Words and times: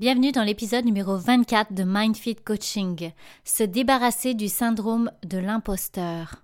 Bienvenue 0.00 0.32
dans 0.32 0.42
l'épisode 0.42 0.84
numéro 0.84 1.16
24 1.16 1.72
de 1.72 1.84
MindFit 1.84 2.34
Coaching, 2.34 3.12
se 3.44 3.62
débarrasser 3.62 4.34
du 4.34 4.48
syndrome 4.48 5.12
de 5.24 5.38
l'imposteur. 5.38 6.43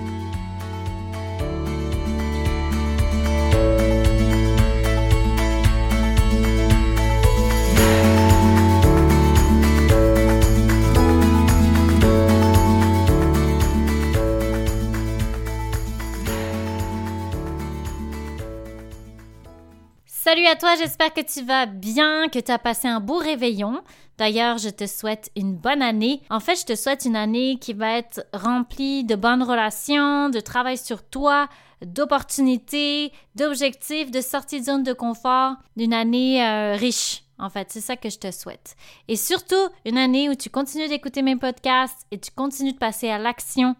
Salut 20.31 20.47
à 20.47 20.55
toi, 20.55 20.75
j'espère 20.77 21.13
que 21.13 21.19
tu 21.19 21.43
vas 21.43 21.65
bien, 21.65 22.29
que 22.29 22.39
tu 22.39 22.53
as 22.53 22.57
passé 22.57 22.87
un 22.87 23.01
beau 23.01 23.17
réveillon. 23.17 23.81
D'ailleurs, 24.17 24.59
je 24.59 24.69
te 24.69 24.87
souhaite 24.87 25.29
une 25.35 25.57
bonne 25.57 25.81
année. 25.81 26.21
En 26.29 26.39
fait, 26.39 26.55
je 26.55 26.63
te 26.63 26.73
souhaite 26.73 27.03
une 27.03 27.17
année 27.17 27.57
qui 27.59 27.73
va 27.73 27.97
être 27.97 28.25
remplie 28.31 29.03
de 29.03 29.17
bonnes 29.17 29.43
relations, 29.43 30.29
de 30.29 30.39
travail 30.39 30.77
sur 30.77 31.03
toi, 31.03 31.49
d'opportunités, 31.85 33.11
d'objectifs, 33.35 34.09
de 34.09 34.21
sortie 34.21 34.61
de 34.61 34.65
zone 34.67 34.83
de 34.83 34.93
confort, 34.93 35.55
d'une 35.75 35.93
année 35.93 36.41
euh, 36.41 36.77
riche. 36.77 37.23
En 37.37 37.49
fait, 37.49 37.67
c'est 37.69 37.81
ça 37.81 37.97
que 37.97 38.09
je 38.09 38.19
te 38.19 38.31
souhaite. 38.31 38.77
Et 39.09 39.17
surtout, 39.17 39.67
une 39.83 39.97
année 39.97 40.29
où 40.29 40.35
tu 40.35 40.49
continues 40.49 40.87
d'écouter 40.87 41.23
mes 41.23 41.35
podcasts 41.35 42.07
et 42.09 42.17
tu 42.17 42.31
continues 42.31 42.71
de 42.71 42.77
passer 42.77 43.09
à 43.09 43.17
l'action 43.17 43.75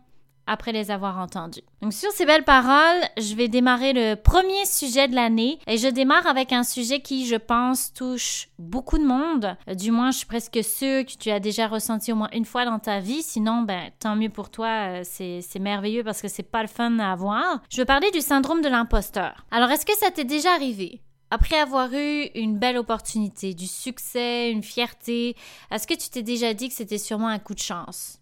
après 0.47 0.71
les 0.71 0.91
avoir 0.91 1.17
entendus. 1.17 1.61
Donc 1.81 1.93
sur 1.93 2.11
ces 2.11 2.25
belles 2.25 2.43
paroles, 2.43 3.01
je 3.17 3.35
vais 3.35 3.47
démarrer 3.47 3.93
le 3.93 4.15
premier 4.15 4.65
sujet 4.65 5.07
de 5.07 5.15
l'année 5.15 5.59
et 5.67 5.77
je 5.77 5.87
démarre 5.87 6.27
avec 6.27 6.51
un 6.51 6.63
sujet 6.63 6.99
qui, 7.01 7.25
je 7.25 7.35
pense, 7.35 7.93
touche 7.93 8.49
beaucoup 8.59 8.97
de 8.97 9.05
monde. 9.05 9.55
Du 9.75 9.91
moins, 9.91 10.11
je 10.11 10.17
suis 10.17 10.27
presque 10.27 10.63
sûre 10.63 11.05
que 11.05 11.17
tu 11.17 11.31
as 11.31 11.39
déjà 11.39 11.67
ressenti 11.67 12.11
au 12.11 12.15
moins 12.15 12.29
une 12.33 12.45
fois 12.45 12.65
dans 12.65 12.79
ta 12.79 12.99
vie. 12.99 13.23
Sinon, 13.23 13.61
ben 13.63 13.91
tant 13.99 14.15
mieux 14.15 14.29
pour 14.29 14.49
toi, 14.49 15.01
euh, 15.01 15.01
c'est 15.03 15.59
merveilleux 15.59 16.03
parce 16.03 16.21
que 16.21 16.27
c'est 16.27 16.43
pas 16.43 16.61
le 16.61 16.67
fun 16.67 16.99
à 16.99 17.11
avoir. 17.11 17.61
Je 17.69 17.77
veux 17.77 17.85
parler 17.85 18.11
du 18.11 18.21
syndrome 18.21 18.61
de 18.61 18.69
l'imposteur. 18.69 19.45
Alors, 19.51 19.71
est-ce 19.71 19.85
que 19.85 19.97
ça 19.97 20.11
t'est 20.11 20.23
déjà 20.23 20.51
arrivé? 20.53 21.01
Après 21.33 21.57
avoir 21.57 21.93
eu 21.93 22.25
une 22.35 22.59
belle 22.59 22.77
opportunité, 22.77 23.53
du 23.53 23.65
succès, 23.65 24.51
une 24.51 24.63
fierté, 24.63 25.37
est-ce 25.71 25.87
que 25.87 25.93
tu 25.93 26.09
t'es 26.09 26.23
déjà 26.23 26.53
dit 26.53 26.67
que 26.67 26.75
c'était 26.75 26.97
sûrement 26.97 27.29
un 27.29 27.39
coup 27.39 27.53
de 27.53 27.59
chance? 27.59 28.20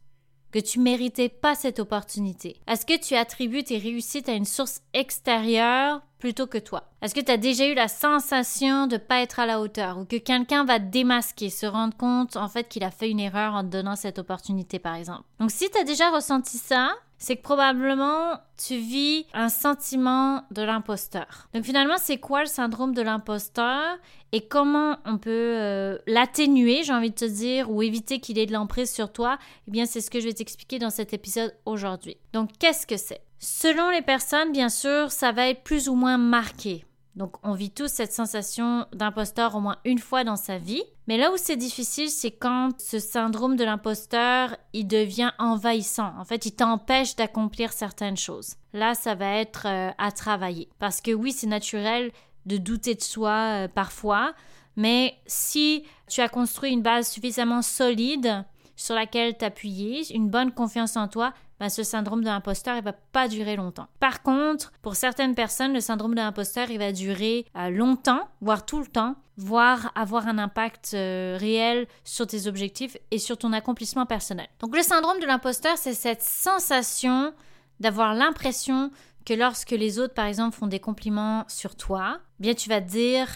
Que 0.52 0.60
tu 0.60 0.80
méritais 0.80 1.30
pas 1.30 1.56
cette 1.56 1.80
opportunité? 1.80 2.60
Est-ce 2.68 2.86
que 2.86 3.00
tu 3.00 3.16
attribues 3.16 3.64
tes 3.64 3.78
réussites 3.78 4.30
à 4.30 4.34
une 4.34 4.46
source 4.46 4.82
extérieure 4.94 6.02
plutôt 6.18 6.48
que 6.48 6.58
toi? 6.58 6.84
Est-ce 7.02 7.16
que 7.16 7.22
tu 7.22 7.32
as 7.32 7.38
déjà 7.38 7.68
eu 7.68 7.74
la 7.74 7.88
sensation 7.88 8.88
de 8.88 8.98
pas 8.98 9.22
être 9.22 9.40
à 9.40 9.46
la 9.46 9.62
hauteur 9.62 9.98
ou 9.98 10.06
que 10.06 10.18
quelqu'un 10.18 10.66
va 10.66 10.80
te 10.80 10.86
démasquer, 10.86 11.50
se 11.50 11.66
rendre 11.66 11.96
compte 11.96 12.36
en 12.36 12.50
fait 12.50 12.68
qu'il 12.68 12.84
a 12.84 12.92
fait 12.92 13.10
une 13.10 13.20
erreur 13.20 13.54
en 13.54 13.64
te 13.64 13.70
donnant 13.70 13.96
cette 13.96 14.20
opportunité 14.20 14.80
par 14.80 14.96
exemple? 14.96 15.24
Donc 15.40 15.52
si 15.52 15.70
tu 15.70 15.78
as 15.78 15.84
déjà 15.84 16.10
ressenti 16.10 16.58
ça, 16.58 16.96
c'est 17.20 17.36
que 17.36 17.42
probablement 17.42 18.40
tu 18.58 18.78
vis 18.78 19.28
un 19.34 19.50
sentiment 19.50 20.44
de 20.52 20.62
l'imposteur. 20.64 21.48
Donc 21.54 21.64
finalement, 21.64 21.98
c'est 21.98 22.18
quoi 22.18 22.42
le 22.42 22.48
syndrome 22.48 22.94
de 22.94 23.02
l'imposteur 23.02 23.98
et 24.32 24.48
comment 24.48 24.98
on 25.06 25.18
peut 25.18 25.30
euh, 25.30 25.98
l'atténuer, 26.08 26.84
j'ai 26.84 26.94
envie 26.94 27.10
de 27.12 27.16
te 27.16 27.26
dire, 27.26 27.70
ou 27.70 27.84
éviter 27.84 28.20
qu'il 28.20 28.40
ait 28.40 28.46
de 28.46 28.54
l'emprise 28.54 28.92
sur 28.92 29.12
toi? 29.12 29.38
Eh 29.68 29.72
bien, 29.72 29.86
c'est 29.86 30.02
ce 30.02 30.10
que 30.10 30.20
je 30.20 30.26
vais 30.26 30.34
t'expliquer 30.34 30.80
dans 30.80 30.90
cet 30.90 31.14
épisode 31.14 31.54
aujourd'hui. 31.66 32.18
Donc, 32.34 32.52
qu'est-ce 32.60 32.88
que 32.88 32.98
c'est? 32.98 33.22
Selon 33.40 33.90
les 33.90 34.02
personnes, 34.02 34.52
bien 34.52 34.70
sûr, 34.70 35.12
ça 35.12 35.32
va 35.32 35.50
être 35.50 35.64
plus 35.64 35.90
ou 35.90 35.96
moins 35.96 36.18
marqué. 36.18 36.86
Donc, 37.16 37.36
on 37.44 37.54
vit 37.54 37.72
tous 37.72 37.88
cette 37.88 38.14
sensation 38.14 38.86
d'imposteur 38.94 39.56
au 39.56 39.60
moins 39.60 39.78
une 39.84 40.00
fois 40.00 40.24
dans 40.24 40.36
sa 40.36 40.58
vie. 40.58 40.84
Mais 41.08 41.18
là 41.18 41.32
où 41.32 41.38
c'est 41.38 41.58
difficile, 41.58 42.10
c'est 42.10 42.32
quand 42.32 42.70
ce 42.80 43.00
syndrome 43.00 43.56
de 43.56 43.64
l'imposteur, 43.64 44.56
il 44.74 44.88
devient 44.88 45.32
envahissant. 45.40 46.14
En 46.18 46.24
fait, 46.24 46.46
il 46.46 46.52
t'empêche 46.52 47.16
d'accomplir 47.16 47.74
certaines 47.74 48.18
choses. 48.18 48.56
Là, 48.74 48.94
ça 48.94 49.16
va 49.16 49.36
être 49.36 49.66
euh, 49.66 49.92
à 49.98 50.12
travailler. 50.12 50.70
Parce 50.80 51.02
que 51.02 51.12
oui, 51.12 51.32
c'est 51.32 51.48
naturel 51.48 52.12
de 52.46 52.58
douter 52.58 52.96
de 52.96 53.02
soi 53.02 53.32
euh, 53.32 53.68
parfois, 53.68 54.34
mais 54.76 55.16
si 55.26 55.84
tu 56.08 56.22
as 56.22 56.30
construit 56.30 56.72
une 56.72 56.82
base 56.82 57.10
suffisamment 57.10 57.62
solide 57.62 58.46
sur 58.76 58.96
laquelle 58.96 59.36
t'appuyer, 59.36 60.14
une 60.16 60.30
bonne 60.30 60.54
confiance 60.54 60.96
en 60.96 61.10
toi, 61.10 61.34
ben, 61.60 61.70
ce 61.70 61.84
syndrome 61.84 62.22
de 62.22 62.28
l'imposteur, 62.28 62.78
il 62.78 62.84
va 62.84 62.94
pas 62.94 63.28
durer 63.28 63.56
longtemps. 63.56 63.88
Par 64.00 64.24
contre, 64.24 64.72
pour 64.82 64.96
certaines 64.96 65.36
personnes, 65.36 65.74
le 65.74 65.82
syndrome 65.82 66.12
de 66.12 66.20
l'imposteur, 66.20 66.70
il 66.70 66.80
va 66.80 66.92
durer 66.92 67.46
euh, 67.56 67.70
longtemps, 67.70 68.30
voire 68.42 68.66
tout 68.66 68.80
le 68.80 68.88
temps, 68.88 69.16
voire 69.38 69.92
avoir 69.96 70.28
un 70.28 70.38
impact 70.38 70.92
euh, 70.94 71.38
réel 71.40 71.88
sur 72.04 72.28
tes 72.28 72.48
objectifs 72.48 72.98
et 73.12 73.20
sur 73.20 73.38
ton 73.38 73.54
accomplissement 73.54 74.06
personnel. 74.06 74.48
Donc 74.60 74.76
le 74.76 74.84
syndrome 74.84 75.20
de 75.20 75.26
l'imposteur, 75.26 75.78
c'est 75.78 75.94
cette 75.94 76.22
sensation 76.22 77.34
d'avoir 77.80 78.14
l'impression 78.14 78.92
que 79.26 79.34
lorsque 79.34 79.72
les 79.72 80.00
autres, 80.00 80.14
par 80.14 80.26
exemple, 80.26 80.58
font 80.58 80.68
des 80.68 80.80
compliments 80.80 81.46
sur 81.48 81.76
toi, 81.76 82.20
bien 82.40 82.54
tu 82.54 82.70
vas 82.70 82.82
dire 82.82 83.28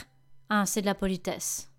Ah, 0.50 0.66
c'est 0.66 0.82
de 0.82 0.86
la 0.86 0.96
politesse. 0.96 1.73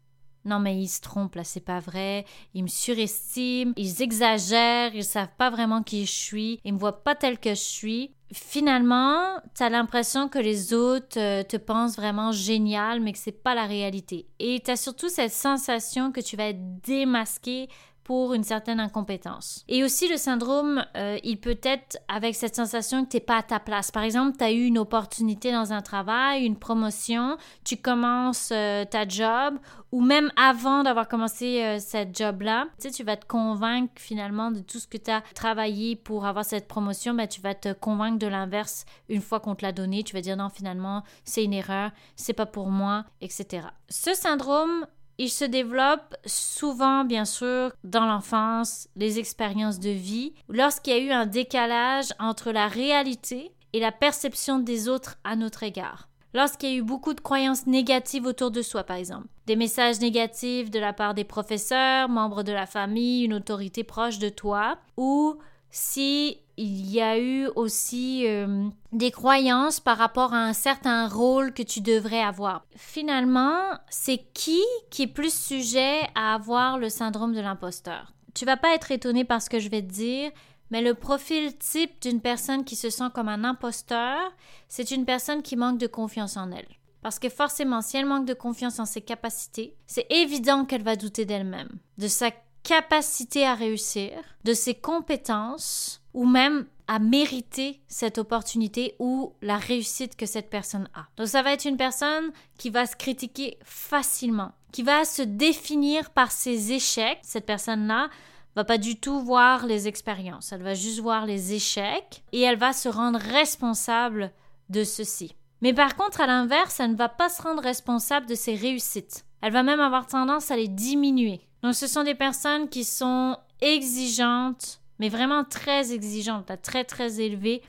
Non, 0.45 0.59
mais 0.59 0.79
ils 0.79 0.89
se 0.89 1.01
trompent, 1.01 1.37
là, 1.37 1.45
c'est 1.45 1.65
pas 1.65 1.81
vrai. 1.81 2.25
Ils 2.53 2.63
me 2.63 2.69
surestiment, 2.69 3.73
ils 3.77 4.03
exagèrent, 4.03 4.95
ils 4.95 5.05
savent 5.05 5.35
pas 5.39 5.51
vraiment 5.51 5.83
qui 5.83 6.05
je 6.05 6.13
suis, 6.13 6.61
ils 6.65 6.75
me 6.75 6.79
voient 6.79 7.03
pas 7.03 7.15
tel 7.15 7.39
que 7.39 7.51
je 7.51 7.55
suis. 7.55 8.11
Finalement, 8.33 9.41
tu 9.57 9.63
as 9.63 9.71
l'impression 9.71 10.29
que 10.29 10.39
les 10.39 10.75
autres 10.75 11.19
euh, 11.19 11.43
te 11.45 11.57
pensent 11.57 11.97
vraiment 11.97 12.33
génial, 12.33 13.01
mais 13.01 13.13
que 13.13 13.19
c'est 13.19 13.43
pas 13.43 13.55
la 13.55 13.67
réalité. 13.67 14.27
Et 14.39 14.61
tu 14.65 14.71
as 14.71 14.77
surtout 14.77 15.09
cette 15.09 15.33
sensation 15.33 16.11
que 16.11 16.21
tu 16.21 16.37
vas 16.37 16.49
être 16.49 16.81
démasqué 16.83 17.69
pour 18.05 18.35
une 18.35 18.45
certaine 18.45 18.81
incompétence. 18.81 19.65
Et 19.69 19.83
aussi 19.83 20.09
le 20.09 20.17
syndrome, 20.17 20.85
euh, 20.97 21.19
il 21.25 21.41
peut 21.41 21.59
être 21.63 21.99
avec 22.09 22.35
cette 22.35 22.55
sensation 22.55 23.05
que 23.05 23.11
tu 23.11 23.17
n'es 23.17 23.21
pas 23.23 23.39
à 23.39 23.43
ta 23.43 23.59
place. 23.59 23.91
Par 23.91 24.03
exemple, 24.03 24.37
tu 24.37 24.45
as 24.45 24.53
eu 24.53 24.67
une 24.67 24.79
opportunité 24.79 25.51
dans 25.51 25.73
un 25.73 25.81
travail, 25.81 26.45
une 26.45 26.57
promotion, 26.57 27.39
tu 27.65 27.77
commences 27.77 28.51
euh, 28.53 28.85
ta 28.85 29.09
job 29.09 29.59
ou 29.91 30.01
même 30.01 30.33
avant 30.37 30.83
d'avoir 30.83 31.07
commencé 31.09 31.63
euh, 31.63 31.79
cette 31.79 32.19
job-là, 32.19 32.67
tu 32.95 33.05
vas 33.05 33.17
te 33.17 33.27
convaincre 33.27 33.93
finalement 33.95 34.51
de 34.51 34.59
tout 34.59 34.79
ce 34.81 34.89
que 34.89 34.97
tu 34.97 35.11
as 35.11 35.23
travaillé 35.35 35.97
pour 35.97 36.27
avoir 36.27 36.45
cette 36.45 36.67
promotion, 36.67 37.15
ben, 37.15 37.29
tu 37.29 37.41
vas 37.41 37.55
te 37.55 37.73
convaincre 37.73 38.19
de 38.19 38.27
l'inverse 38.27 38.87
une 39.09 39.23
fois 39.23 39.41
qu'on 39.41 39.55
te 39.55 39.65
l'a 39.65 39.71
donné. 39.71 40.03
Tu 40.03 40.13
vas 40.13 40.21
dire 40.21 40.37
non, 40.37 40.49
finalement, 40.49 41.05
c'est 41.25 41.45
une 41.45 41.53
erreur, 41.53 41.93
c'est 42.17 42.33
pas 42.33 42.45
pour 42.45 42.71
moi, 42.71 43.05
etc. 43.21 43.69
Ce 43.89 44.15
syndrome, 44.15 44.87
il 45.19 45.31
se 45.31 45.45
développe 45.45 46.17
souvent, 46.27 47.05
bien 47.05 47.25
sûr, 47.25 47.73
dans 47.85 48.07
l'enfance, 48.07 48.89
les 48.97 49.19
expériences 49.19 49.79
de 49.79 49.91
vie, 49.91 50.33
lorsqu'il 50.49 50.93
y 50.93 50.97
a 50.97 51.01
eu 51.01 51.11
un 51.11 51.27
décalage 51.27 52.13
entre 52.19 52.51
la 52.51 52.69
réalité 52.69 53.53
et 53.73 53.81
la 53.81 53.93
perception 53.93 54.59
des 54.59 54.89
autres 54.89 55.17
à 55.25 55.37
notre 55.37 55.63
égard. 55.63 56.09
Lorsqu'il 56.33 56.69
y 56.69 56.73
a 56.73 56.77
eu 56.77 56.83
beaucoup 56.83 57.15
de 57.15 57.21
croyances 57.21 57.67
négatives 57.67 58.27
autour 58.27 58.51
de 58.51 58.61
soi, 58.61 58.83
par 58.83 58.97
exemple. 58.97 59.29
Des 59.47 59.55
messages 59.55 60.01
négatifs 60.01 60.71
de 60.71 60.81
la 60.81 60.93
part 60.93 61.15
des 61.15 61.23
professeurs, 61.23 62.09
membres 62.09 62.43
de 62.43 62.53
la 62.53 62.67
famille, 62.67 63.25
une 63.25 63.35
autorité 63.35 63.85
proche 63.85 64.19
de 64.19 64.29
toi, 64.29 64.79
ou 64.97 65.39
si 65.75 66.39
il 66.57 66.89
y 66.89 67.01
a 67.01 67.19
eu 67.19 67.49
aussi 67.57 68.29
euh, 68.29 68.69
des 68.93 69.11
croyances 69.11 69.81
par 69.81 69.99
rapport 69.99 70.33
à 70.33 70.39
un 70.39 70.53
certain 70.53 71.09
rôle 71.09 71.53
que 71.53 71.65
tu 71.65 71.81
devrais 71.81 72.21
avoir. 72.21 72.65
Finalement, 72.77 73.59
c'est 73.91 74.19
qui 74.35 74.63
qui 74.91 75.03
est 75.03 75.09
plus 75.09 75.35
sujet 75.35 76.03
à 76.15 76.33
avoir 76.35 76.79
le 76.79 76.89
syndrome 76.89 77.35
de 77.35 77.41
l'imposteur? 77.41 78.13
Tu 78.35 78.45
vas 78.45 78.57
pas 78.57 78.73
être 78.73 78.93
étonné 78.93 79.25
par 79.25 79.43
ce 79.43 79.51
que 79.51 79.59
je 79.59 79.69
vais 79.69 79.83
te 79.83 79.93
dire, 79.93 80.31
mais 80.71 80.81
le 80.81 80.95
profil 80.95 81.59
type 81.59 82.01
d'une 82.01 82.21
personne 82.21 82.65
qui 82.65 82.77
se 82.77 82.89
sent 82.89 83.11
comme 83.13 83.29
un 83.29 83.43
imposteur, 83.43 84.21
c'est 84.69 84.93
une 84.93 85.05
personne 85.05 85.43
qui 85.43 85.57
manque 85.57 85.79
de 85.79 85.89
confiance 85.89 86.37
en 86.37 86.53
elle. 86.53 86.69
Parce 87.03 87.19
que 87.19 87.29
forcément, 87.29 87.83
si 87.83 87.97
elle 87.97 88.07
manque 88.07 88.27
de 88.27 88.35
confiance 88.35 88.79
en 88.79 88.85
ses 88.85 89.03
capacités, 89.03 89.75
c'est 89.89 90.07
évident 90.09 90.67
qu'elle 90.67 90.85
va 90.85 90.95
douter 90.95 91.25
d'elle-même, 91.25 91.81
de 91.99 92.07
sa 92.07 92.31
capacité 92.65 93.47
à 93.47 93.55
réussir, 93.55 94.11
de 94.45 94.55
ses 94.55 94.75
compétences 94.75 96.03
ou 96.15 96.27
même 96.27 96.67
à 96.89 96.99
mériter 96.99 97.81
cette 97.89 98.19
opportunité 98.19 98.95
ou 98.99 99.35
la 99.41 99.57
réussite 99.57 100.17
que 100.17 100.27
cette 100.27 100.51
personne 100.51 100.89
a. 100.95 101.07
Donc 101.17 101.29
ça 101.29 101.43
va 101.43 101.53
être 101.53 101.65
une 101.65 101.77
personne 101.77 102.33
qui 102.59 102.71
va 102.71 102.87
se 102.87 102.97
critiquer 102.97 103.59
facilement, 103.65 104.53
qui 104.73 104.83
va 104.83 105.05
se 105.05 105.23
définir 105.23 106.11
par 106.11 106.33
ses 106.33 106.73
échecs. 106.73 107.21
Cette 107.23 107.47
personne-là 107.47 108.11
va 108.57 108.65
pas 108.65 108.79
du 108.79 108.99
tout 108.99 109.21
voir 109.21 109.67
les 109.67 109.89
expériences, 109.89 110.53
elle 110.53 110.63
va 110.63 110.75
juste 110.75 111.01
voir 111.01 111.27
les 111.27 111.55
échecs 111.55 112.23
et 112.33 112.43
elle 112.43 112.59
va 112.59 112.73
se 112.73 112.89
rendre 112.89 113.19
responsable 113.19 114.33
de 114.69 114.85
ceci. 114.85 115.35
Mais 115.61 115.73
par 115.73 115.97
contre, 115.97 116.21
à 116.21 116.27
l'inverse, 116.27 116.81
elle 116.81 116.93
ne 116.93 116.97
va 116.97 117.09
pas 117.09 117.29
se 117.29 117.43
rendre 117.43 117.63
responsable 117.63 118.27
de 118.27 118.35
ses 118.35 118.55
réussites. 118.55 119.25
Elle 119.41 119.53
va 119.53 119.63
même 119.63 119.81
avoir 119.81 120.07
tendance 120.07 120.51
à 120.51 120.57
les 120.57 120.69
diminuer. 120.69 121.41
Donc 121.65 121.75
ce 121.75 121.87
sont 121.87 122.05
des 122.05 122.15
personnes 122.15 122.69
qui 122.69 122.85
sont 122.85 123.39
exigeantes, 123.63 124.81
mais 124.99 125.09
vraiment 125.09 125.45
très 125.45 125.95
exigeantes, 125.95 126.53
très 126.61 126.85
très 126.85 127.23
élevées 127.23 127.63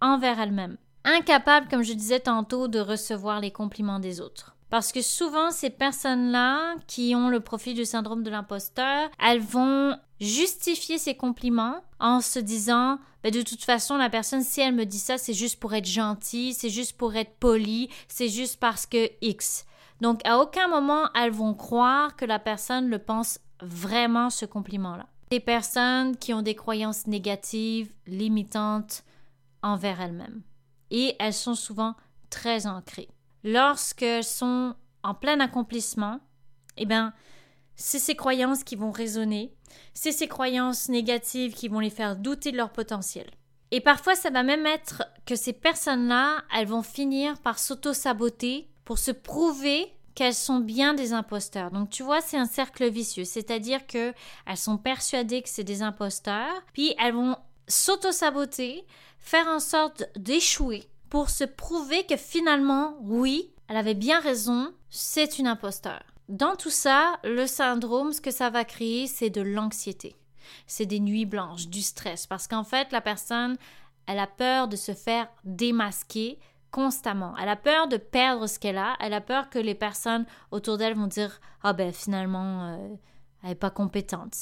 envers 0.00 0.40
elles-mêmes. 0.40 0.78
Incapables, 1.04 1.68
comme 1.68 1.82
je 1.82 1.92
disais 1.92 2.20
tantôt, 2.20 2.66
de 2.66 2.80
recevoir 2.80 3.40
les 3.40 3.50
compliments 3.50 3.98
des 3.98 4.22
autres. 4.22 4.56
Parce 4.70 4.90
que 4.90 5.02
souvent, 5.02 5.50
ces 5.50 5.68
personnes-là 5.68 6.76
qui 6.86 7.14
ont 7.14 7.28
le 7.28 7.40
profil 7.40 7.74
du 7.74 7.84
syndrome 7.84 8.22
de 8.22 8.30
l'imposteur, 8.30 9.10
elles 9.22 9.42
vont 9.42 9.98
justifier 10.18 10.96
ces 10.96 11.14
compliments 11.14 11.84
en 12.00 12.22
se 12.22 12.38
disant 12.38 12.98
ben, 13.22 13.30
de 13.30 13.42
toute 13.42 13.64
façon, 13.64 13.98
la 13.98 14.08
personne, 14.08 14.42
si 14.42 14.62
elle 14.62 14.74
me 14.74 14.86
dit 14.86 14.98
ça, 14.98 15.18
c'est 15.18 15.34
juste 15.34 15.60
pour 15.60 15.74
être 15.74 15.84
gentille, 15.84 16.54
c'est 16.54 16.70
juste 16.70 16.96
pour 16.96 17.14
être 17.16 17.36
poli, 17.38 17.90
c'est 18.08 18.30
juste 18.30 18.58
parce 18.58 18.86
que 18.86 19.10
X. 19.20 19.66
Donc, 20.02 20.20
à 20.24 20.40
aucun 20.40 20.66
moment, 20.66 21.08
elles 21.14 21.30
vont 21.30 21.54
croire 21.54 22.16
que 22.16 22.24
la 22.24 22.40
personne 22.40 22.88
le 22.88 22.98
pense 22.98 23.38
vraiment 23.60 24.30
ce 24.30 24.44
compliment-là. 24.44 25.06
Des 25.30 25.38
personnes 25.38 26.16
qui 26.16 26.34
ont 26.34 26.42
des 26.42 26.56
croyances 26.56 27.06
négatives, 27.06 27.92
limitantes 28.08 29.04
envers 29.62 30.00
elles-mêmes. 30.00 30.42
Et 30.90 31.14
elles 31.20 31.32
sont 31.32 31.54
souvent 31.54 31.94
très 32.30 32.66
ancrées 32.66 33.08
lorsqu'elles 33.44 34.24
sont 34.24 34.74
en 35.04 35.14
plein 35.14 35.38
accomplissement, 35.38 36.18
eh 36.76 36.84
bien, 36.84 37.12
c'est 37.76 38.00
ces 38.00 38.16
croyances 38.16 38.64
qui 38.64 38.74
vont 38.74 38.90
résonner, 38.90 39.54
c'est 39.94 40.12
ces 40.12 40.26
croyances 40.26 40.88
négatives 40.88 41.54
qui 41.54 41.68
vont 41.68 41.80
les 41.80 41.90
faire 41.90 42.16
douter 42.16 42.50
de 42.50 42.56
leur 42.56 42.70
potentiel. 42.70 43.30
Et 43.70 43.80
parfois, 43.80 44.16
ça 44.16 44.30
va 44.30 44.42
même 44.42 44.66
être 44.66 45.04
que 45.26 45.36
ces 45.36 45.52
personnes-là, 45.52 46.42
elles 46.54 46.66
vont 46.66 46.82
finir 46.82 47.38
par 47.38 47.60
s'auto-saboter 47.60 48.68
pour 48.84 48.98
se 48.98 49.10
prouver 49.10 49.92
qu'elles 50.14 50.34
sont 50.34 50.60
bien 50.60 50.94
des 50.94 51.12
imposteurs. 51.12 51.70
Donc 51.70 51.90
tu 51.90 52.02
vois, 52.02 52.20
c'est 52.20 52.36
un 52.36 52.46
cercle 52.46 52.88
vicieux, 52.88 53.24
c'est-à-dire 53.24 53.86
que 53.86 54.12
elles 54.46 54.56
sont 54.56 54.78
persuadées 54.78 55.42
que 55.42 55.48
c'est 55.48 55.64
des 55.64 55.82
imposteurs, 55.82 56.62
puis 56.72 56.94
elles 56.98 57.14
vont 57.14 57.36
s'auto-saboter, 57.68 58.84
faire 59.18 59.46
en 59.48 59.60
sorte 59.60 60.04
d'échouer 60.16 60.84
pour 61.08 61.30
se 61.30 61.44
prouver 61.44 62.04
que 62.04 62.16
finalement, 62.16 62.96
oui, 63.02 63.50
elle 63.68 63.76
avait 63.76 63.94
bien 63.94 64.20
raison, 64.20 64.72
c'est 64.90 65.38
une 65.38 65.46
imposteur. 65.46 66.02
Dans 66.28 66.56
tout 66.56 66.70
ça, 66.70 67.18
le 67.24 67.46
syndrome, 67.46 68.12
ce 68.12 68.20
que 68.20 68.30
ça 68.30 68.50
va 68.50 68.64
créer, 68.64 69.06
c'est 69.06 69.30
de 69.30 69.42
l'anxiété. 69.42 70.16
C'est 70.66 70.86
des 70.86 71.00
nuits 71.00 71.26
blanches, 71.26 71.68
du 71.68 71.82
stress, 71.82 72.26
parce 72.26 72.48
qu'en 72.48 72.64
fait, 72.64 72.92
la 72.92 73.00
personne, 73.00 73.56
elle 74.06 74.18
a 74.18 74.26
peur 74.26 74.68
de 74.68 74.76
se 74.76 74.94
faire 74.94 75.28
démasquer 75.44 76.38
constamment. 76.72 77.34
Elle 77.40 77.48
a 77.48 77.56
peur 77.56 77.86
de 77.86 77.96
perdre 77.96 78.48
ce 78.48 78.58
qu'elle 78.58 78.78
a. 78.78 78.96
Elle 78.98 79.14
a 79.14 79.20
peur 79.20 79.48
que 79.50 79.60
les 79.60 79.76
personnes 79.76 80.26
autour 80.50 80.78
d'elle 80.78 80.96
vont 80.96 81.06
dire 81.06 81.40
Ah 81.62 81.72
ben 81.72 81.92
finalement, 81.92 82.72
euh, 82.72 82.88
elle 83.44 83.50
n'est 83.50 83.54
pas 83.54 83.70
compétente. 83.70 84.34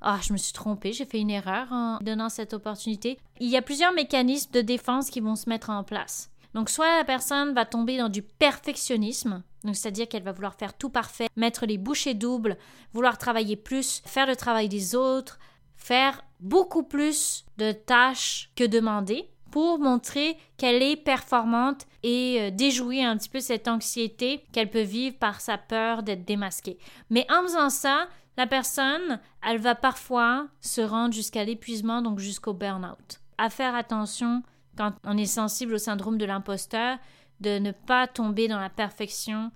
Ah, 0.00 0.18
je 0.22 0.32
me 0.32 0.38
suis 0.38 0.52
trompée, 0.52 0.92
j'ai 0.92 1.04
fait 1.04 1.20
une 1.20 1.30
erreur 1.30 1.68
en 1.70 1.98
donnant 2.00 2.28
cette 2.28 2.54
opportunité. 2.54 3.18
Il 3.38 3.48
y 3.48 3.56
a 3.56 3.62
plusieurs 3.62 3.92
mécanismes 3.92 4.50
de 4.50 4.60
défense 4.60 5.10
qui 5.10 5.20
vont 5.20 5.36
se 5.36 5.48
mettre 5.48 5.70
en 5.70 5.84
place. 5.84 6.30
Donc, 6.54 6.70
soit 6.70 6.96
la 6.96 7.04
personne 7.04 7.54
va 7.54 7.64
tomber 7.64 7.98
dans 7.98 8.08
du 8.08 8.22
perfectionnisme, 8.22 9.42
donc 9.64 9.76
c'est-à-dire 9.76 10.08
qu'elle 10.08 10.24
va 10.24 10.32
vouloir 10.32 10.54
faire 10.54 10.76
tout 10.76 10.90
parfait, 10.90 11.28
mettre 11.36 11.66
les 11.66 11.78
bouchées 11.78 12.14
doubles, 12.14 12.58
vouloir 12.92 13.16
travailler 13.16 13.56
plus, 13.56 14.02
faire 14.04 14.26
le 14.26 14.36
travail 14.36 14.68
des 14.68 14.94
autres, 14.94 15.38
faire 15.76 16.24
beaucoup 16.40 16.82
plus 16.82 17.46
de 17.58 17.72
tâches 17.72 18.50
que 18.56 18.64
demandées 18.64 19.30
pour 19.52 19.78
montrer 19.78 20.36
qu'elle 20.56 20.82
est 20.82 20.96
performante 20.96 21.86
et 22.02 22.38
euh, 22.40 22.50
déjouer 22.50 23.04
un 23.04 23.16
petit 23.16 23.28
peu 23.28 23.38
cette 23.38 23.68
anxiété 23.68 24.42
qu'elle 24.52 24.70
peut 24.70 24.80
vivre 24.80 25.16
par 25.18 25.40
sa 25.40 25.58
peur 25.58 26.02
d'être 26.02 26.24
démasquée. 26.24 26.78
Mais 27.10 27.26
en 27.30 27.42
faisant 27.42 27.70
ça, 27.70 28.08
la 28.38 28.46
personne, 28.46 29.20
elle 29.46 29.58
va 29.58 29.74
parfois 29.74 30.48
se 30.60 30.80
rendre 30.80 31.14
jusqu'à 31.14 31.44
l'épuisement, 31.44 32.00
donc 32.00 32.18
jusqu'au 32.18 32.54
burn-out. 32.54 33.20
À 33.36 33.50
faire 33.50 33.74
attention 33.74 34.42
quand 34.76 34.94
on 35.04 35.18
est 35.18 35.26
sensible 35.26 35.74
au 35.74 35.78
syndrome 35.78 36.16
de 36.16 36.24
l'imposteur, 36.24 36.96
de 37.40 37.58
ne 37.58 37.72
pas 37.72 38.06
tomber 38.06 38.48
dans 38.48 38.60
la 38.60 38.70
perfection. 38.70 39.50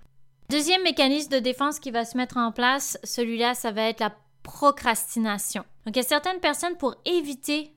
Deuxième 0.49 0.83
mécanisme 0.83 1.31
de 1.31 1.39
défense 1.39 1.79
qui 1.79 1.89
va 1.89 2.05
se 2.05 2.17
mettre 2.17 2.37
en 2.37 2.51
place, 2.51 2.99
celui-là, 3.03 3.55
ça 3.55 3.71
va 3.71 3.83
être 3.83 3.99
la 3.99 4.13
procrastination. 4.43 5.65
Donc 5.85 5.95
il 5.95 5.99
y 5.99 6.05
a 6.05 6.07
certaines 6.07 6.39
personnes 6.39 6.77
pour 6.77 6.95
éviter 7.05 7.73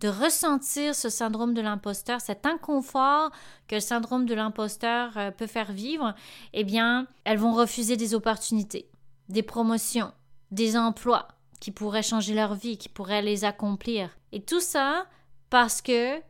de 0.00 0.08
ressentir 0.08 0.94
ce 0.94 1.08
syndrome 1.08 1.54
de 1.54 1.60
l'imposteur, 1.60 2.20
cet 2.20 2.46
inconfort 2.46 3.30
que 3.66 3.76
le 3.76 3.80
syndrome 3.80 4.26
de 4.26 4.34
l'imposteur 4.34 5.16
euh, 5.16 5.30
peut 5.30 5.46
faire 5.46 5.72
vivre, 5.72 6.14
eh 6.52 6.64
bien, 6.64 7.06
elles 7.24 7.38
vont 7.38 7.54
refuser 7.54 7.96
des 7.96 8.14
opportunités, 8.14 8.88
des 9.28 9.42
promotions, 9.42 10.12
des 10.50 10.76
emplois 10.76 11.28
qui 11.60 11.70
pourraient 11.70 12.02
changer 12.02 12.34
leur 12.34 12.54
vie, 12.54 12.76
qui 12.78 12.88
pourraient 12.88 13.22
les 13.22 13.44
accomplir. 13.44 14.10
Et 14.32 14.42
tout 14.42 14.60
ça 14.60 15.06
parce 15.50 15.80
que 15.80 16.20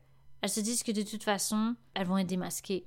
elles 0.42 0.50
se 0.50 0.60
disent 0.60 0.82
que 0.82 0.92
de 0.92 1.02
toute 1.02 1.24
façon, 1.24 1.74
elles 1.94 2.06
vont 2.06 2.18
être 2.18 2.26
démasquées. 2.26 2.86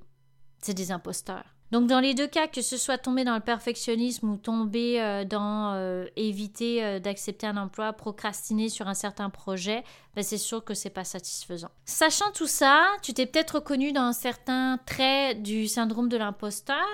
C'est 0.62 0.74
des 0.74 0.92
imposteurs. 0.92 1.44
Donc 1.70 1.86
dans 1.86 2.00
les 2.00 2.14
deux 2.14 2.26
cas, 2.26 2.48
que 2.48 2.62
ce 2.62 2.76
soit 2.76 2.98
tomber 2.98 3.24
dans 3.24 3.34
le 3.34 3.40
perfectionnisme 3.40 4.30
ou 4.30 4.36
tomber 4.36 5.00
euh, 5.00 5.24
dans 5.24 5.74
euh, 5.74 6.06
éviter 6.16 6.84
euh, 6.84 6.98
d'accepter 6.98 7.46
un 7.46 7.56
emploi, 7.56 7.92
procrastiner 7.92 8.68
sur 8.68 8.88
un 8.88 8.94
certain 8.94 9.30
projet, 9.30 9.84
ben 10.16 10.24
c'est 10.24 10.38
sûr 10.38 10.64
que 10.64 10.74
c'est 10.74 10.90
pas 10.90 11.04
satisfaisant. 11.04 11.70
Sachant 11.84 12.30
tout 12.32 12.48
ça, 12.48 12.84
tu 13.02 13.14
t'es 13.14 13.26
peut-être 13.26 13.56
reconnu 13.56 13.92
dans 13.92 14.12
certains 14.12 14.78
traits 14.84 15.42
du 15.42 15.68
syndrome 15.68 16.08
de 16.08 16.16
l'imposteur 16.16 16.86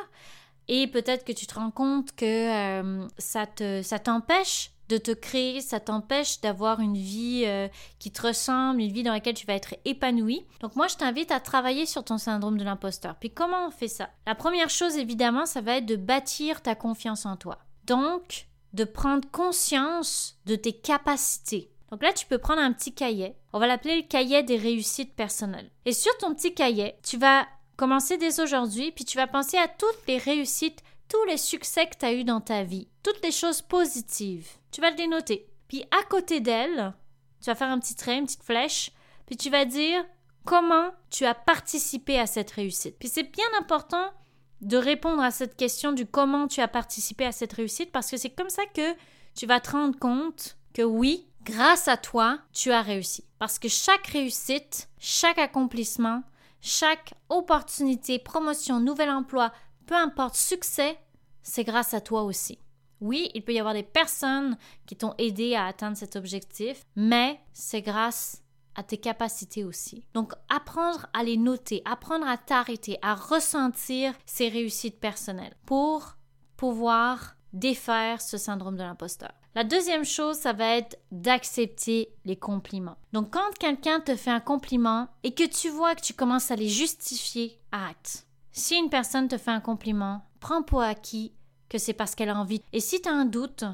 et 0.69 0.87
peut-être 0.89 1.25
que 1.25 1.33
tu 1.33 1.47
te 1.47 1.55
rends 1.55 1.71
compte 1.71 2.15
que 2.15 3.07
ça 3.19 3.47
te 3.47 3.83
ça 3.83 3.99
t'empêche 3.99 4.73
de 4.89 4.99
te 4.99 5.11
créer, 5.11 5.61
ça 5.61 5.81
t'empêche 5.81 6.41
d'avoir 6.41 6.81
une 6.81 6.97
vie 6.97 7.43
euh, 7.47 7.69
qui 7.99 8.13
te 8.13 8.27
ressemble, 8.27 8.81
une 8.81 8.93
vie 8.93 9.03
dans 9.03 9.13
laquelle 9.13 9.35
tu 9.35 9.47
vas 9.47 9.55
être 9.55 9.75
épanoui. 9.85 10.47
Donc 10.61 10.77
moi, 10.77 10.87
je 10.89 10.97
t'invite 10.97 11.31
à 11.31 11.41
travailler 11.41 11.87
sur 11.87 12.05
ton 12.05 12.19
syndrome 12.19 12.59
de 12.59 12.65
l'imposteur. 12.65 13.17
Puis 13.17 13.31
comment 13.31 13.67
on 13.67 13.71
fait 13.71 13.89
ça? 13.89 14.11
La 14.27 14.35
première 14.35 14.71
chose, 14.71 14.97
évidemment, 14.97 15.47
ça 15.47 15.61
va 15.61 15.79
être 15.79 15.87
de 15.87 15.97
bâtir 15.97 16.63
ta 16.63 16.75
confiance 16.75 17.27
en 17.27 17.37
toi. 17.37 17.59
Donc, 17.85 18.47
de 18.73 18.85
prendre 18.85 19.29
conscience 19.31 20.39
de 20.47 20.55
tes 20.55 20.73
capacités. 20.73 21.71
Donc 21.91 22.03
là, 22.03 22.13
tu 22.13 22.27
peux 22.27 22.39
prendre 22.39 22.61
un 22.61 22.73
petit 22.73 22.93
cahier. 22.93 23.37
On 23.53 23.59
va 23.59 23.67
l'appeler 23.67 23.97
le 23.97 24.07
cahier 24.07 24.43
des 24.43 24.57
réussites 24.57 25.15
personnelles. 25.15 25.71
Et 25.85 25.93
sur 25.93 26.17
ton 26.19 26.35
petit 26.35 26.53
cahier, 26.53 26.97
tu 27.03 27.17
vas 27.17 27.47
commencer 27.77 28.17
dès 28.17 28.41
aujourd'hui, 28.41 28.91
puis 28.93 29.05
tu 29.05 29.17
vas 29.17 29.27
penser 29.27 29.57
à 29.57 29.69
toutes 29.69 30.07
les 30.09 30.19
réussites 30.19 30.83
tous 31.09 31.25
les 31.25 31.37
succès 31.37 31.87
que 31.87 31.97
tu 31.99 32.05
as 32.05 32.13
eus 32.13 32.25
dans 32.25 32.41
ta 32.41 32.63
vie, 32.63 32.89
toutes 33.03 33.23
les 33.23 33.33
choses 33.33 33.63
positives. 33.63 34.49
Tu 34.71 34.81
vas 34.81 34.91
le 34.91 34.97
dénoter. 34.97 35.49
Puis 35.69 35.85
à 35.91 36.03
côté 36.09 36.41
d'elle, 36.41 36.95
tu 37.41 37.47
vas 37.47 37.55
faire 37.55 37.71
un 37.71 37.79
petit 37.79 37.95
trait, 37.95 38.19
une 38.19 38.27
petite 38.27 38.43
flèche, 38.43 38.93
puis 39.27 39.37
tu 39.37 39.51
vas 39.51 39.65
dire 39.65 40.05
comment 40.45 40.91
tu 41.11 41.25
as 41.25 41.35
participé 41.35 42.19
à 42.19 42.27
cette 42.27 42.51
réussite. 42.51 42.97
Puis 42.99 43.09
c'est 43.09 43.31
bien 43.31 43.47
important 43.59 44.13
de 44.61 44.77
répondre 44.77 45.23
à 45.23 45.31
cette 45.31 45.57
question 45.57 45.93
du 45.93 46.07
comment 46.07 46.49
tu 46.49 46.61
as 46.61 46.69
participé 46.69 47.27
à 47.27 47.33
cette 47.33 47.53
réussite 47.53 47.93
parce 47.93 48.11
que 48.11 48.17
c'est 48.17 48.31
comme 48.31 48.49
ça 48.49 48.65
que 48.67 48.95
tu 49.35 49.47
vas 49.47 49.61
te 49.61 49.73
rendre 49.73 49.99
compte 49.99 50.57
que 50.73 50.83
oui, 50.83 51.29
grâce 51.43 51.89
à 51.89 51.97
toi, 51.97 52.39
tu 52.53 52.73
as 52.73 52.83
réussi. 52.83 53.25
Parce 53.39 53.59
que 53.59 53.69
chaque 53.69 54.07
réussite, 54.07 54.89
chaque 54.99 55.39
accomplissement, 55.39 56.23
chaque 56.61 57.15
opportunité, 57.29 58.19
promotion, 58.19 58.81
nouvel 58.81 59.11
emploi, 59.11 59.53
peu 59.87 59.95
importe, 59.95 60.37
succès, 60.37 60.99
c'est 61.43 61.65
grâce 61.65 61.95
à 61.95 62.01
toi 62.01 62.23
aussi. 62.23 62.59
Oui, 63.01 63.31
il 63.35 63.45
peut 63.45 63.53
y 63.53 63.59
avoir 63.59 63.75
des 63.75 63.83
personnes 63.83 64.57
qui 64.87 64.97
t'ont 64.97 65.15
aidé 65.19 65.55
à 65.55 65.67
atteindre 65.67 65.97
cet 65.97 66.17
objectif, 66.17 66.83
mais 66.97 67.41
c'est 67.53 67.83
grâce 67.83 68.43
à 68.75 68.83
tes 68.83 68.99
capacités 68.99 69.65
aussi. 69.65 70.05
Donc, 70.15 70.33
apprendre 70.49 71.07
à 71.13 71.23
les 71.23 71.37
noter, 71.37 71.83
apprendre 71.85 72.27
à 72.27 72.37
t'arrêter, 72.37 72.99
à 73.03 73.15
ressentir 73.15 74.13
ces 74.27 74.49
réussites 74.49 75.01
personnelles 75.01 75.57
pour 75.67 76.17
pouvoir 76.57 77.37
défaire 77.53 78.21
ce 78.21 78.37
syndrome 78.37 78.77
de 78.77 78.83
l'imposteur. 78.83 79.33
La 79.55 79.65
deuxième 79.65 80.05
chose, 80.05 80.37
ça 80.37 80.53
va 80.53 80.77
être 80.77 80.99
d'accepter 81.11 82.11
les 82.27 82.37
compliments. 82.37 82.99
Donc, 83.15 83.33
quand 83.33 83.57
quelqu'un 83.59 84.01
te 84.01 84.15
fait 84.15 84.31
un 84.31 84.41
compliment 84.41 85.09
et 85.23 85.33
que 85.33 85.45
tu 85.45 85.71
vois 85.71 85.95
que 85.95 86.03
tu 86.03 86.13
commences 86.13 86.51
à 86.51 86.57
les 86.57 86.69
justifier, 86.69 87.59
arrête. 87.73 88.26
Si 88.59 88.75
une 88.75 88.89
personne 88.89 89.29
te 89.29 89.37
fait 89.37 89.51
un 89.51 89.61
compliment, 89.61 90.23
prends 90.41 90.63
pour 90.63 90.81
acquis 90.81 91.35
que 91.69 91.77
c'est 91.77 91.93
parce 91.93 92.15
qu'elle 92.15 92.31
a 92.31 92.39
envie. 92.39 92.63
Et 92.73 92.81
si 92.81 93.03
tu 93.03 93.09
as 93.11 93.13
un 93.13 93.27
doute 93.27 93.65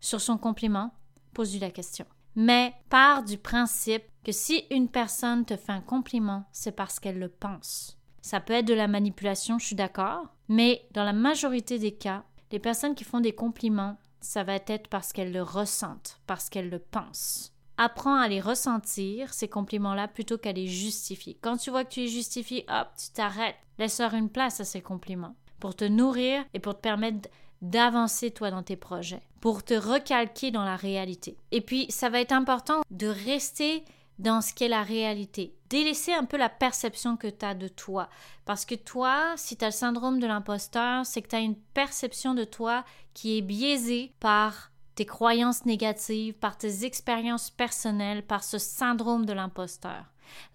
sur 0.00 0.22
son 0.22 0.38
compliment, 0.38 0.94
pose-lui 1.34 1.60
la 1.60 1.70
question. 1.70 2.06
Mais 2.34 2.72
pars 2.88 3.24
du 3.24 3.36
principe 3.36 4.04
que 4.24 4.32
si 4.32 4.64
une 4.70 4.88
personne 4.88 5.44
te 5.44 5.54
fait 5.54 5.72
un 5.72 5.82
compliment, 5.82 6.44
c'est 6.50 6.72
parce 6.72 6.98
qu'elle 6.98 7.18
le 7.18 7.28
pense. 7.28 7.98
Ça 8.22 8.40
peut 8.40 8.54
être 8.54 8.64
de 8.64 8.72
la 8.72 8.88
manipulation, 8.88 9.58
je 9.58 9.66
suis 9.66 9.76
d'accord, 9.76 10.28
mais 10.48 10.88
dans 10.92 11.04
la 11.04 11.12
majorité 11.12 11.78
des 11.78 11.92
cas, 11.92 12.24
Les 12.52 12.58
personnes 12.58 12.94
qui 12.94 13.04
font 13.04 13.20
des 13.20 13.34
compliments, 13.34 13.96
ça 14.20 14.44
va 14.44 14.56
être 14.66 14.88
parce 14.88 15.14
qu'elles 15.14 15.32
le 15.32 15.42
ressentent, 15.42 16.20
parce 16.26 16.50
qu'elles 16.50 16.68
le 16.68 16.78
pensent. 16.78 17.51
Apprends 17.76 18.16
à 18.16 18.28
les 18.28 18.40
ressentir, 18.40 19.32
ces 19.32 19.48
compliments-là, 19.48 20.08
plutôt 20.08 20.38
qu'à 20.38 20.52
les 20.52 20.66
justifier. 20.66 21.36
Quand 21.40 21.56
tu 21.56 21.70
vois 21.70 21.84
que 21.84 21.92
tu 21.92 22.00
les 22.00 22.08
justifies, 22.08 22.64
hop, 22.68 22.88
tu 22.98 23.10
t'arrêtes. 23.12 23.56
Laisse-leur 23.78 24.14
une 24.14 24.28
place 24.28 24.60
à 24.60 24.64
ces 24.64 24.82
compliments 24.82 25.34
pour 25.58 25.74
te 25.74 25.84
nourrir 25.84 26.44
et 26.54 26.58
pour 26.58 26.74
te 26.74 26.80
permettre 26.80 27.28
d'avancer 27.62 28.32
toi 28.32 28.50
dans 28.50 28.64
tes 28.64 28.76
projets, 28.76 29.22
pour 29.40 29.64
te 29.64 29.74
recalquer 29.74 30.50
dans 30.50 30.64
la 30.64 30.76
réalité. 30.76 31.38
Et 31.52 31.60
puis, 31.60 31.86
ça 31.88 32.10
va 32.10 32.20
être 32.20 32.32
important 32.32 32.82
de 32.90 33.06
rester 33.06 33.84
dans 34.18 34.40
ce 34.40 34.52
qu'est 34.52 34.68
la 34.68 34.82
réalité. 34.82 35.54
Délaisser 35.70 36.12
un 36.12 36.24
peu 36.24 36.36
la 36.36 36.48
perception 36.48 37.16
que 37.16 37.28
tu 37.28 37.46
as 37.46 37.54
de 37.54 37.68
toi. 37.68 38.08
Parce 38.44 38.64
que 38.64 38.74
toi, 38.74 39.32
si 39.36 39.56
tu 39.56 39.64
as 39.64 39.68
le 39.68 39.72
syndrome 39.72 40.18
de 40.18 40.26
l'imposteur, 40.26 41.06
c'est 41.06 41.22
que 41.22 41.28
tu 41.28 41.36
as 41.36 41.40
une 41.40 41.56
perception 41.56 42.34
de 42.34 42.44
toi 42.44 42.84
qui 43.14 43.38
est 43.38 43.42
biaisée 43.42 44.12
par 44.20 44.71
tes 44.94 45.06
croyances 45.06 45.64
négatives, 45.64 46.34
par 46.34 46.56
tes 46.58 46.84
expériences 46.84 47.50
personnelles, 47.50 48.26
par 48.26 48.44
ce 48.44 48.58
syndrome 48.58 49.26
de 49.26 49.32
l'imposteur. 49.32 50.04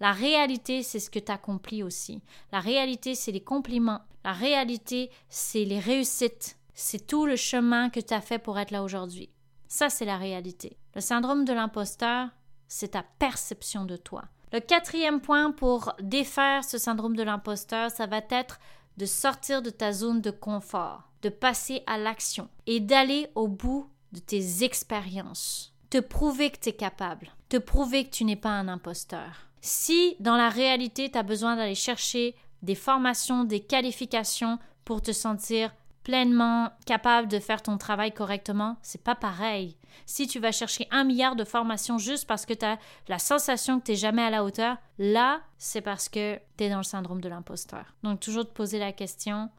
La 0.00 0.12
réalité, 0.12 0.82
c'est 0.82 1.00
ce 1.00 1.10
que 1.10 1.18
tu 1.18 1.32
accomplis 1.32 1.82
aussi. 1.82 2.22
La 2.52 2.60
réalité, 2.60 3.14
c'est 3.14 3.32
les 3.32 3.42
compliments. 3.42 4.00
La 4.24 4.32
réalité, 4.32 5.10
c'est 5.28 5.64
les 5.64 5.78
réussites. 5.78 6.58
C'est 6.74 7.06
tout 7.06 7.26
le 7.26 7.36
chemin 7.36 7.90
que 7.90 8.00
tu 8.00 8.14
as 8.14 8.20
fait 8.20 8.38
pour 8.38 8.58
être 8.58 8.70
là 8.70 8.82
aujourd'hui. 8.82 9.30
Ça, 9.66 9.90
c'est 9.90 10.04
la 10.04 10.16
réalité. 10.16 10.76
Le 10.94 11.00
syndrome 11.00 11.44
de 11.44 11.52
l'imposteur, 11.52 12.28
c'est 12.68 12.92
ta 12.92 13.04
perception 13.18 13.84
de 13.84 13.96
toi. 13.96 14.24
Le 14.52 14.60
quatrième 14.60 15.20
point 15.20 15.50
pour 15.50 15.92
défaire 16.00 16.64
ce 16.64 16.78
syndrome 16.78 17.16
de 17.16 17.22
l'imposteur, 17.22 17.90
ça 17.90 18.06
va 18.06 18.20
être 18.30 18.60
de 18.96 19.06
sortir 19.06 19.62
de 19.62 19.70
ta 19.70 19.92
zone 19.92 20.20
de 20.20 20.30
confort, 20.30 21.10
de 21.22 21.28
passer 21.28 21.82
à 21.86 21.98
l'action 21.98 22.48
et 22.66 22.80
d'aller 22.80 23.28
au 23.34 23.46
bout 23.46 23.90
de 24.12 24.20
tes 24.20 24.64
expériences. 24.64 25.72
Te 25.90 25.98
prouver 25.98 26.50
que 26.50 26.58
tu 26.58 26.68
es 26.70 26.74
capable, 26.74 27.30
te 27.48 27.56
prouver 27.56 28.04
que 28.04 28.10
tu 28.10 28.24
n'es 28.24 28.36
pas 28.36 28.50
un 28.50 28.68
imposteur. 28.68 29.48
Si 29.60 30.16
dans 30.20 30.36
la 30.36 30.50
réalité, 30.50 31.10
tu 31.10 31.18
as 31.18 31.22
besoin 31.22 31.56
d'aller 31.56 31.74
chercher 31.74 32.34
des 32.62 32.74
formations, 32.74 33.44
des 33.44 33.60
qualifications 33.60 34.58
pour 34.84 35.02
te 35.02 35.12
sentir 35.12 35.72
pleinement 36.08 36.70
capable 36.86 37.28
de 37.28 37.38
faire 37.38 37.60
ton 37.60 37.76
travail 37.76 38.12
correctement, 38.12 38.78
c'est 38.80 39.02
pas 39.02 39.14
pareil. 39.14 39.76
Si 40.06 40.26
tu 40.26 40.38
vas 40.38 40.52
chercher 40.52 40.88
un 40.90 41.04
milliard 41.04 41.36
de 41.36 41.44
formations 41.44 41.98
juste 41.98 42.26
parce 42.26 42.46
que 42.46 42.54
tu 42.54 42.64
as 42.64 42.78
la 43.08 43.18
sensation 43.18 43.78
que 43.78 43.84
tu 43.84 43.90
n'es 43.90 43.96
jamais 43.98 44.22
à 44.22 44.30
la 44.30 44.42
hauteur, 44.42 44.78
là, 44.98 45.42
c'est 45.58 45.82
parce 45.82 46.08
que 46.08 46.40
tu 46.56 46.64
es 46.64 46.70
dans 46.70 46.78
le 46.78 46.82
syndrome 46.82 47.20
de 47.20 47.28
l'imposteur. 47.28 47.94
Donc, 48.02 48.20
toujours 48.20 48.46
te 48.46 48.54
poser 48.54 48.78
la 48.78 48.92
question 48.92 49.50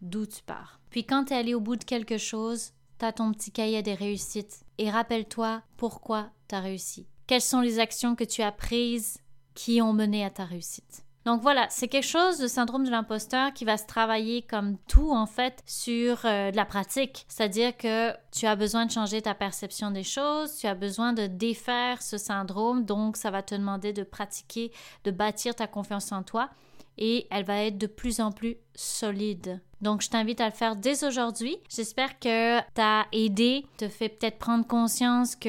d'où 0.00 0.26
tu 0.26 0.42
pars? 0.42 0.80
Puis, 0.90 1.04
quand 1.04 1.26
tu 1.26 1.34
es 1.34 1.36
allé 1.36 1.54
au 1.54 1.60
bout 1.60 1.76
de 1.76 1.84
quelque 1.84 2.18
chose, 2.18 2.72
tu 3.02 3.06
as 3.06 3.12
ton 3.12 3.32
petit 3.32 3.50
cahier 3.50 3.82
des 3.82 3.94
réussites 3.94 4.60
et 4.78 4.88
rappelle-toi 4.88 5.62
pourquoi 5.76 6.30
tu 6.48 6.54
as 6.54 6.60
réussi. 6.60 7.08
Quelles 7.26 7.40
sont 7.40 7.60
les 7.60 7.80
actions 7.80 8.14
que 8.14 8.22
tu 8.22 8.42
as 8.42 8.52
prises 8.52 9.18
qui 9.54 9.82
ont 9.82 9.92
mené 9.92 10.24
à 10.24 10.30
ta 10.30 10.44
réussite? 10.44 11.04
Donc 11.24 11.42
voilà, 11.42 11.66
c'est 11.68 11.88
quelque 11.88 12.06
chose, 12.06 12.38
de 12.38 12.46
syndrome 12.46 12.84
de 12.84 12.90
l'imposteur, 12.90 13.52
qui 13.52 13.64
va 13.64 13.76
se 13.76 13.86
travailler 13.86 14.42
comme 14.42 14.76
tout 14.86 15.10
en 15.10 15.26
fait 15.26 15.62
sur 15.66 16.24
euh, 16.24 16.52
de 16.52 16.56
la 16.56 16.64
pratique. 16.64 17.26
C'est-à-dire 17.28 17.76
que 17.76 18.12
tu 18.30 18.46
as 18.46 18.54
besoin 18.54 18.86
de 18.86 18.92
changer 18.92 19.20
ta 19.20 19.34
perception 19.34 19.90
des 19.90 20.04
choses, 20.04 20.56
tu 20.56 20.68
as 20.68 20.74
besoin 20.76 21.12
de 21.12 21.26
défaire 21.26 22.02
ce 22.02 22.18
syndrome, 22.18 22.84
donc 22.84 23.16
ça 23.16 23.32
va 23.32 23.42
te 23.42 23.54
demander 23.56 23.92
de 23.92 24.04
pratiquer, 24.04 24.70
de 25.02 25.10
bâtir 25.10 25.56
ta 25.56 25.66
confiance 25.66 26.12
en 26.12 26.22
toi 26.22 26.50
et 26.98 27.26
elle 27.30 27.44
va 27.44 27.64
être 27.64 27.78
de 27.78 27.86
plus 27.88 28.20
en 28.20 28.30
plus 28.30 28.58
solide. 28.76 29.60
Donc, 29.82 30.00
je 30.00 30.08
t'invite 30.08 30.40
à 30.40 30.46
le 30.46 30.54
faire 30.54 30.76
dès 30.76 31.04
aujourd'hui. 31.04 31.56
J'espère 31.68 32.18
que 32.20 32.60
t'as 32.72 33.04
aidé, 33.12 33.66
te 33.76 33.88
fait 33.88 34.08
peut-être 34.08 34.38
prendre 34.38 34.66
conscience 34.66 35.34
que 35.34 35.48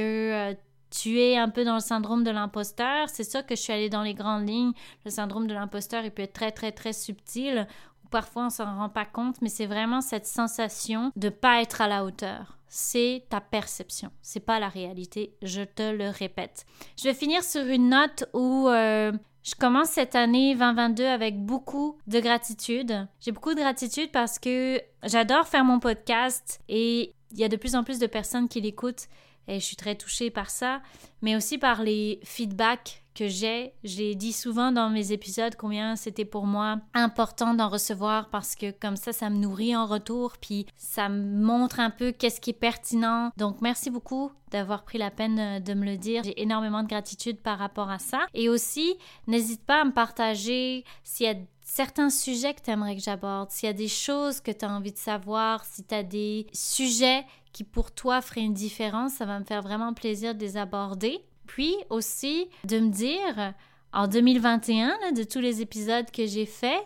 euh, 0.52 0.54
tu 0.90 1.20
es 1.20 1.38
un 1.38 1.50
peu 1.50 1.64
dans 1.64 1.76
le 1.76 1.80
syndrome 1.80 2.24
de 2.24 2.32
l'imposteur. 2.32 3.10
C'est 3.10 3.24
ça 3.24 3.44
que 3.44 3.56
je 3.56 3.62
suis 3.62 3.72
allée 3.72 3.90
dans 3.90 4.02
les 4.02 4.16
grandes 4.16 4.48
lignes. 4.48 4.74
Le 5.06 5.12
syndrome 5.12 5.46
de 5.46 5.54
l'imposteur, 5.54 6.04
il 6.04 6.12
peut 6.12 6.24
être 6.24 6.34
très, 6.34 6.52
très, 6.52 6.72
très 6.72 6.94
subtil. 6.94 7.68
Ou 8.04 8.08
parfois, 8.10 8.48
on 8.48 8.50
s'en 8.50 8.66
rend 8.66 8.90
pas 8.90 9.06
compte, 9.06 9.42
mais 9.42 9.50
c'est 9.50 9.68
vraiment 9.68 10.02
cette 10.02 10.26
sensation 10.26 11.12
de 11.16 11.30
pas 11.30 11.62
être 11.62 11.82
à 11.82 11.88
la 11.88 12.04
hauteur. 12.04 12.58
C'est 12.68 13.26
ta 13.30 13.40
perception, 13.40 14.10
c'est 14.24 14.40
pas 14.40 14.60
la 14.60 14.68
réalité. 14.68 15.36
Je 15.44 15.62
te 15.62 15.92
le 15.92 16.10
répète. 16.10 16.66
Je 16.98 17.04
vais 17.04 17.14
finir 17.14 17.44
sur 17.44 17.64
une 17.68 17.90
note 17.90 18.26
où 18.34 18.68
euh, 18.68 19.12
je 19.44 19.56
commence 19.56 19.90
cette 19.90 20.16
année 20.16 20.56
2022 20.56 21.06
avec 21.06 21.38
beaucoup 21.38 21.98
de 22.08 22.20
gratitude. 22.20 23.08
J'ai 23.20 23.32
beaucoup 23.32 23.54
de 23.54 23.60
gratitude 23.60 24.12
parce 24.12 24.40
que 24.40 24.82
j'adore 25.04 25.48
faire 25.48 25.66
mon 25.66 25.80
podcast 25.80 26.62
et 26.70 27.14
il 27.32 27.38
y 27.38 27.44
a 27.44 27.50
de 27.50 27.58
plus 27.58 27.76
en 27.76 27.84
plus 27.84 28.00
de 28.00 28.08
personnes 28.08 28.48
qui 28.48 28.62
l'écoutent 28.62 29.08
et 29.48 29.60
je 29.60 29.66
suis 29.66 29.76
très 29.76 29.96
touchée 29.96 30.30
par 30.30 30.50
ça, 30.50 30.82
mais 31.22 31.36
aussi 31.36 31.58
par 31.58 31.84
les 31.84 32.22
feedbacks 32.24 33.03
que 33.14 33.28
j'ai. 33.28 33.74
J'ai 33.84 34.16
dit 34.16 34.34
souvent 34.34 34.72
dans 34.72 34.90
mes 34.90 35.12
épisodes 35.12 35.56
combien 35.56 35.96
c'était 35.96 36.26
pour 36.26 36.46
moi 36.46 36.80
important 36.94 37.54
d'en 37.54 37.70
recevoir 37.70 38.30
parce 38.30 38.56
que 38.56 38.72
comme 38.72 38.96
ça, 38.96 39.14
ça 39.14 39.30
me 39.30 39.38
nourrit 39.38 39.76
en 39.76 39.86
retour, 39.86 40.34
puis 40.40 40.66
ça 40.76 41.10
me 41.10 41.44
montre 41.44 41.80
un 41.80 41.90
peu 41.90 42.12
qu'est-ce 42.12 42.42
qui 42.42 42.52
est 42.52 42.54
pertinent. 42.54 43.32
Donc 43.38 43.62
merci 43.62 43.90
beaucoup 43.90 44.32
d'avoir 44.52 44.84
pris 44.84 44.98
la 44.98 45.12
peine 45.12 45.62
de 45.64 45.74
me 45.74 45.86
le 45.86 45.98
dire. 45.98 46.24
J'ai 46.24 46.42
énormément 46.42 46.84
de 46.84 46.88
gratitude 46.88 47.40
par 47.40 47.58
rapport 47.58 47.90
à 47.90 48.00
ça. 48.00 48.28
Et 48.34 48.50
aussi, 48.50 48.96
n'hésite 49.28 49.66
pas 49.66 49.82
à 49.82 49.86
me 49.86 49.92
partager 49.92 50.86
s'il 51.04 51.26
y 51.26 51.30
a 51.30 51.36
certains 51.62 52.10
sujets 52.10 52.54
que 52.54 52.62
tu 52.62 52.70
aimerais 52.70 52.96
que 52.96 53.02
j'aborde, 53.02 53.50
s'il 53.50 53.68
y 53.68 53.70
a 53.70 53.74
des 53.74 53.88
choses 53.88 54.42
que 54.42 54.52
tu 54.52 54.66
as 54.66 54.70
envie 54.70 54.92
de 54.92 54.98
savoir, 54.98 55.66
si 55.66 55.84
tu 55.84 55.96
as 55.96 56.04
des 56.04 56.46
sujets 56.54 57.26
qui 57.52 57.64
pour 57.64 57.92
toi 57.92 58.22
feraient 58.22 58.42
une 58.42 58.54
différence, 58.54 59.14
ça 59.14 59.26
va 59.26 59.40
me 59.40 59.46
faire 59.46 59.62
vraiment 59.62 59.94
plaisir 59.94 60.36
de 60.36 60.42
les 60.42 60.58
aborder. 60.58 61.24
Puis 61.48 61.76
aussi 61.90 62.48
de 62.64 62.80
me 62.80 62.90
dire, 62.90 63.54
en 63.92 64.08
2021, 64.08 65.12
de 65.14 65.24
tous 65.24 65.40
les 65.40 65.62
épisodes 65.62 66.10
que 66.12 66.26
j'ai 66.26 66.46
faits, 66.46 66.84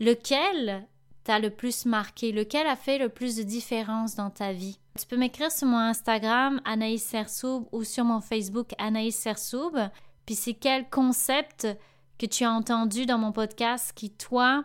lequel 0.00 0.86
t'a 1.24 1.38
le 1.38 1.50
plus 1.50 1.86
marqué, 1.86 2.32
lequel 2.32 2.66
a 2.66 2.76
fait 2.76 2.98
le 2.98 3.08
plus 3.08 3.36
de 3.36 3.42
différence 3.42 4.14
dans 4.14 4.30
ta 4.30 4.52
vie? 4.52 4.78
Tu 4.98 5.06
peux 5.06 5.16
m'écrire 5.16 5.50
sur 5.50 5.66
mon 5.66 5.78
Instagram 5.78 6.60
Anaïs 6.64 7.02
Sersoub 7.02 7.66
ou 7.72 7.82
sur 7.82 8.04
mon 8.04 8.20
Facebook 8.20 8.72
Anaïs 8.78 9.16
Sersoub. 9.16 9.72
Puis 10.26 10.34
c'est 10.34 10.54
quel 10.54 10.88
concept 10.88 11.66
que 12.18 12.26
tu 12.26 12.44
as 12.44 12.52
entendu 12.52 13.06
dans 13.06 13.18
mon 13.18 13.32
podcast 13.32 13.92
qui, 13.94 14.10
toi, 14.10 14.64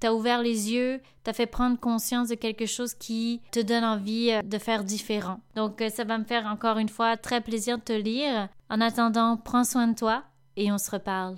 t'a 0.00 0.14
ouvert 0.14 0.42
les 0.42 0.72
yeux, 0.72 1.00
t'a 1.24 1.32
fait 1.32 1.46
prendre 1.46 1.78
conscience 1.78 2.28
de 2.28 2.34
quelque 2.34 2.66
chose 2.66 2.94
qui 2.94 3.40
te 3.50 3.60
donne 3.60 3.84
envie 3.84 4.32
euh, 4.32 4.42
de 4.42 4.58
faire 4.58 4.84
différent. 4.84 5.40
Donc, 5.56 5.80
euh, 5.80 5.88
ça 5.90 6.04
va 6.04 6.18
me 6.18 6.24
faire 6.24 6.46
encore 6.46 6.78
une 6.78 6.88
fois 6.88 7.16
très 7.16 7.40
plaisir 7.40 7.78
de 7.78 7.82
te 7.82 7.92
lire. 7.92 8.48
En 8.70 8.80
attendant, 8.80 9.36
prends 9.36 9.64
soin 9.64 9.88
de 9.88 9.94
toi 9.94 10.24
et 10.56 10.70
on 10.72 10.78
se 10.78 10.90
reparle. 10.90 11.36